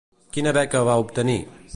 [0.37, 1.39] Quina beca va obtenir?